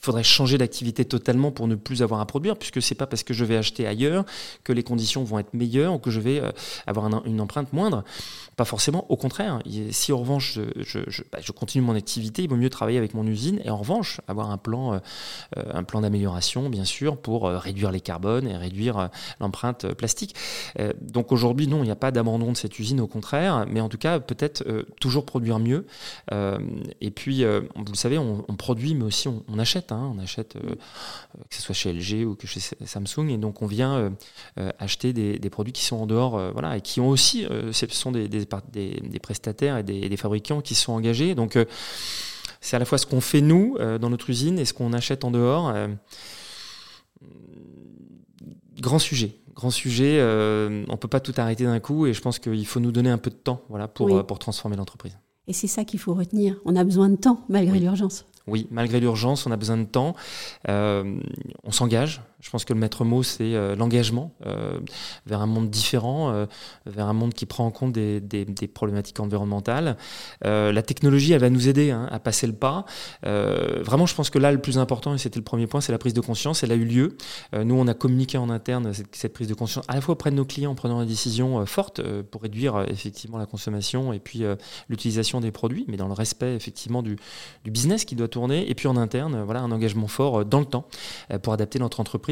faudrait 0.00 0.22
changer 0.22 0.58
d'activité 0.58 1.04
totalement 1.04 1.50
pour 1.50 1.68
ne 1.68 1.74
plus 1.74 2.02
avoir 2.02 2.20
à 2.20 2.26
produire, 2.26 2.56
puisque 2.56 2.80
c'est 2.80 2.94
pas 2.94 3.06
parce 3.06 3.22
que 3.22 3.34
je 3.34 3.44
vais 3.44 3.56
acheter 3.56 3.86
ailleurs 3.86 4.24
que 4.64 4.72
les 4.72 4.82
conditions 4.82 5.24
vont 5.24 5.38
être 5.38 5.54
meilleures 5.54 5.94
ou 5.94 5.98
que 5.98 6.10
je 6.10 6.20
vais 6.20 6.40
euh, 6.40 6.52
avoir 6.86 7.06
une 7.26 7.40
empreinte 7.40 7.72
moindre. 7.72 8.04
Pas 8.56 8.64
forcément, 8.64 9.06
au 9.10 9.16
contraire. 9.16 9.60
Si 9.90 10.12
en 10.12 10.18
revanche 10.18 10.58
bah, 10.58 11.38
je, 11.40 11.52
continue 11.52 11.84
mon 11.84 11.94
activité, 11.94 12.42
il 12.42 12.50
vaut 12.50 12.56
mieux 12.56 12.70
travailler 12.70 12.98
avec 12.98 13.14
mon 13.14 13.26
usine 13.26 13.60
et 13.64 13.70
en 13.70 13.76
revanche 13.76 14.20
avoir 14.28 14.50
un 14.50 14.58
plan, 14.58 14.94
euh, 14.94 14.98
euh, 15.56 15.64
un 15.72 15.82
plan 15.82 16.00
d'amélioration, 16.00 16.68
bien 16.68 16.84
sûr, 16.84 17.16
pour 17.16 17.48
réduire 17.48 17.90
les 17.90 18.00
carbones 18.00 18.46
et 18.46 18.56
réduire 18.56 19.10
l'empreinte 19.40 19.92
plastique. 19.94 20.34
donc 21.00 21.32
aujourd'hui, 21.32 21.66
non, 21.66 21.78
il 21.78 21.86
n'y 21.86 21.90
a 21.90 21.96
pas 21.96 22.10
d'abandon 22.10 22.52
de 22.52 22.56
cette 22.56 22.78
usine, 22.78 23.00
au 23.00 23.06
contraire, 23.06 23.66
mais 23.68 23.80
en 23.80 23.88
tout 23.88 23.98
cas, 23.98 24.20
peut-être 24.20 24.64
toujours 25.00 25.24
produire 25.24 25.58
mieux. 25.58 25.86
et 26.32 27.10
puis, 27.10 27.44
vous 27.44 27.92
le 27.92 27.96
savez, 27.96 28.18
on, 28.18 28.44
on 28.48 28.56
produit, 28.56 28.94
mais 28.94 29.04
aussi 29.04 29.28
on, 29.48 29.58
achète, 29.58 29.92
hein, 29.92 30.12
on 30.14 30.18
achète 30.18 30.56
euh, 30.56 30.74
que 31.48 31.54
ce 31.54 31.62
soit 31.62 31.74
chez 31.74 31.92
LG 31.92 32.26
ou 32.26 32.34
que 32.34 32.46
chez 32.46 32.60
Samsung, 32.60 33.28
et 33.28 33.38
donc 33.38 33.62
on 33.62 33.66
vient 33.66 33.96
euh, 33.96 34.10
euh, 34.58 34.70
acheter 34.78 35.12
des, 35.12 35.50
produits 35.50 35.72
qui 35.72 35.84
sont 35.84 35.96
en 35.96 36.06
dehors, 36.06 36.52
voilà, 36.52 36.76
et 36.76 36.80
qui 36.80 37.00
ont 37.00 37.08
aussi, 37.08 37.46
ce 37.72 37.86
sont 37.90 38.12
des, 38.12 38.28
des, 38.28 38.46
des, 38.72 39.18
prestataires 39.18 39.78
et 39.78 39.82
des, 39.82 40.16
fabricants 40.16 40.60
qui 40.60 40.74
sont 40.74 40.92
engagés. 40.92 41.34
Donc 41.34 41.58
c'est 42.60 42.76
à 42.76 42.78
la 42.78 42.84
fois 42.84 42.98
ce 42.98 43.06
qu'on 43.06 43.20
fait 43.20 43.40
nous 43.40 43.76
dans 43.78 44.10
notre 44.10 44.30
usine 44.30 44.58
et 44.58 44.64
ce 44.64 44.72
qu'on 44.72 44.92
achète 44.92 45.24
en 45.24 45.30
dehors. 45.30 45.74
grand 48.78 48.98
sujet, 48.98 49.36
grand 49.54 49.70
sujet. 49.70 50.22
on 50.88 50.96
peut 50.96 51.08
pas 51.08 51.20
tout 51.20 51.34
arrêter 51.36 51.64
d'un 51.64 51.80
coup, 51.80 52.06
et 52.06 52.14
je 52.14 52.20
pense 52.20 52.38
qu'il 52.38 52.66
faut 52.66 52.80
nous 52.80 52.92
donner 52.92 53.10
un 53.10 53.18
peu 53.18 53.30
de 53.30 53.36
temps, 53.36 53.62
voilà, 53.68 53.88
pour, 53.88 54.26
pour 54.26 54.38
transformer 54.38 54.76
l'entreprise. 54.76 55.16
Et 55.50 55.52
c'est 55.52 55.66
ça 55.66 55.84
qu'il 55.84 55.98
faut 55.98 56.14
retenir. 56.14 56.54
On 56.64 56.76
a 56.76 56.84
besoin 56.84 57.08
de 57.08 57.16
temps 57.16 57.40
malgré 57.48 57.80
l'urgence. 57.80 58.24
Oui, 58.46 58.66
malgré 58.70 59.00
l'urgence, 59.00 59.46
on 59.46 59.52
a 59.52 59.56
besoin 59.56 59.76
de 59.76 59.84
temps. 59.84 60.14
Euh, 60.68 61.20
on 61.64 61.70
s'engage. 61.72 62.22
Je 62.40 62.50
pense 62.50 62.64
que 62.64 62.72
le 62.72 62.80
maître 62.80 63.04
mot, 63.04 63.22
c'est 63.22 63.54
euh, 63.54 63.76
l'engagement 63.76 64.32
euh, 64.46 64.78
vers 65.26 65.40
un 65.40 65.46
monde 65.46 65.70
différent, 65.70 66.46
vers 66.86 67.06
un 67.06 67.12
monde 67.12 67.34
qui 67.34 67.46
prend 67.46 67.66
en 67.66 67.70
compte 67.70 67.92
des, 67.92 68.20
problématiques 68.72 69.20
environnementales. 69.20 69.96
la 70.42 70.82
technologie, 70.82 71.32
elle 71.32 71.40
va 71.40 71.50
nous 71.50 71.68
aider 71.68 71.90
hein, 71.90 72.08
à 72.10 72.18
passer 72.18 72.46
le 72.46 72.52
pas. 72.52 72.84
vraiment, 73.22 74.06
je 74.06 74.14
pense 74.14 74.30
que 74.30 74.38
là, 74.38 74.52
le 74.52 74.60
plus 74.60 74.78
important, 74.78 75.14
et 75.14 75.18
c'était 75.18 75.38
le 75.38 75.44
premier 75.44 75.66
point, 75.66 75.80
c'est 75.80 75.92
la 75.92 75.98
prise 75.98 76.14
de 76.14 76.20
conscience. 76.20 76.62
Elle 76.62 76.72
a 76.72 76.76
eu 76.76 76.84
lieu. 76.84 77.16
nous, 77.52 77.74
on 77.74 77.86
a 77.86 77.94
communiqué 77.94 78.38
en 78.38 78.50
interne 78.50 78.92
cette, 79.12 79.32
prise 79.32 79.48
de 79.48 79.54
conscience, 79.54 79.84
à 79.88 79.94
la 79.94 80.00
fois 80.00 80.12
auprès 80.12 80.30
de 80.30 80.36
nos 80.36 80.44
clients 80.44 80.72
en 80.72 80.74
prenant 80.74 81.00
des 81.00 81.06
décisions 81.06 81.64
fortes 81.66 82.00
pour 82.30 82.42
réduire 82.42 82.84
effectivement 82.88 83.38
la 83.38 83.46
consommation 83.46 84.12
et 84.12 84.18
puis 84.18 84.42
l'utilisation 84.88 85.40
des 85.40 85.50
produits, 85.50 85.84
mais 85.88 85.96
dans 85.96 86.08
le 86.08 86.14
respect 86.14 86.54
effectivement 86.54 87.02
du, 87.02 87.16
du 87.64 87.70
business 87.70 88.04
qui 88.04 88.16
doit 88.16 88.28
tourner, 88.28 88.70
et 88.70 88.74
puis 88.74 88.88
en 88.88 88.96
interne, 88.96 89.42
voilà, 89.42 89.60
un 89.60 89.72
engagement 89.72 90.06
fort 90.06 90.40
euh, 90.40 90.44
dans 90.44 90.60
le 90.60 90.66
temps 90.66 90.86
euh, 91.32 91.38
pour 91.38 91.52
adapter 91.52 91.78
notre 91.78 92.00
entreprise. 92.00 92.29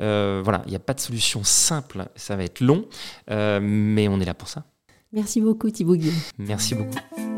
Euh, 0.00 0.40
voilà, 0.42 0.62
il 0.66 0.70
n'y 0.70 0.76
a 0.76 0.80
pas 0.80 0.94
de 0.94 1.00
solution 1.00 1.42
simple, 1.44 2.06
ça 2.16 2.36
va 2.36 2.44
être 2.44 2.60
long, 2.60 2.86
mais 3.28 4.08
on 4.08 4.20
est 4.20 4.24
là 4.24 4.34
pour 4.34 4.48
ça. 4.48 4.64
Merci 5.12 5.40
beaucoup 5.40 5.70
Thibaut 5.70 5.96
Guillaume. 5.96 6.14
Merci 6.38 6.74
beaucoup. 6.74 7.33